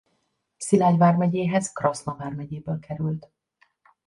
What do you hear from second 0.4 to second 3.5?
Szilágy vármegyéhez Kraszna vármegyéből került.